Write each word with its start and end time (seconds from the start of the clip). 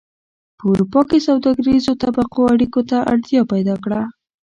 په 0.57 0.63
اروپا 0.73 1.01
کې 1.09 1.25
سوداګریزو 1.27 1.99
طبقو 2.03 2.41
اړیکو 2.53 2.81
ته 2.89 2.97
اړتیا 3.11 3.41
پیدا 3.53 3.75
کړه 3.83 4.01